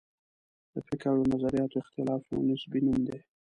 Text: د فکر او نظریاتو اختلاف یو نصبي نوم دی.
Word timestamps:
د 0.73 0.75
فکر 0.87 1.11
او 1.17 1.27
نظریاتو 1.33 1.81
اختلاف 1.83 2.21
یو 2.31 2.41
نصبي 2.49 2.79
نوم 2.85 2.99
دی. 3.07 3.19